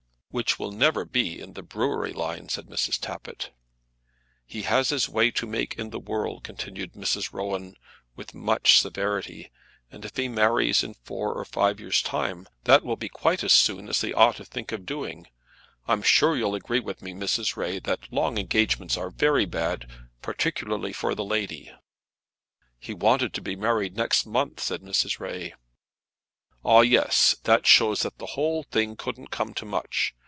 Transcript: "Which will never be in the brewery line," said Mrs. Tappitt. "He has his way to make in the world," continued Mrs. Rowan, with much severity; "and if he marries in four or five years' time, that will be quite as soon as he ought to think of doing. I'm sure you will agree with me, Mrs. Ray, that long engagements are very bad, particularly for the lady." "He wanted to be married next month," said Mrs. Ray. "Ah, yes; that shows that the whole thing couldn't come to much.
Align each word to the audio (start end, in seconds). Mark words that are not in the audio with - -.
"Which 0.33 0.57
will 0.57 0.71
never 0.71 1.03
be 1.03 1.41
in 1.41 1.55
the 1.55 1.61
brewery 1.61 2.13
line," 2.13 2.47
said 2.47 2.67
Mrs. 2.67 2.97
Tappitt. 3.01 3.51
"He 4.47 4.61
has 4.61 4.87
his 4.87 5.09
way 5.09 5.29
to 5.31 5.45
make 5.45 5.73
in 5.73 5.89
the 5.89 5.99
world," 5.99 6.45
continued 6.45 6.93
Mrs. 6.93 7.33
Rowan, 7.33 7.75
with 8.15 8.33
much 8.33 8.79
severity; 8.79 9.51
"and 9.91 10.05
if 10.05 10.15
he 10.15 10.29
marries 10.29 10.83
in 10.83 10.93
four 10.93 11.33
or 11.33 11.43
five 11.43 11.81
years' 11.81 12.01
time, 12.01 12.47
that 12.63 12.85
will 12.85 12.95
be 12.95 13.09
quite 13.09 13.43
as 13.43 13.51
soon 13.51 13.89
as 13.89 13.99
he 13.99 14.13
ought 14.13 14.37
to 14.37 14.45
think 14.45 14.71
of 14.71 14.85
doing. 14.85 15.27
I'm 15.85 16.01
sure 16.01 16.37
you 16.37 16.45
will 16.45 16.55
agree 16.55 16.79
with 16.79 17.01
me, 17.01 17.11
Mrs. 17.11 17.57
Ray, 17.57 17.79
that 17.79 18.09
long 18.09 18.37
engagements 18.37 18.95
are 18.95 19.09
very 19.09 19.43
bad, 19.43 19.85
particularly 20.21 20.93
for 20.93 21.13
the 21.13 21.25
lady." 21.25 21.73
"He 22.79 22.93
wanted 22.93 23.33
to 23.33 23.41
be 23.41 23.57
married 23.57 23.97
next 23.97 24.25
month," 24.25 24.61
said 24.61 24.81
Mrs. 24.81 25.19
Ray. 25.19 25.55
"Ah, 26.63 26.79
yes; 26.81 27.35
that 27.43 27.67
shows 27.67 28.03
that 28.03 28.17
the 28.17 28.27
whole 28.37 28.63
thing 28.63 28.95
couldn't 28.95 29.27
come 29.31 29.53
to 29.55 29.65
much. 29.65 30.13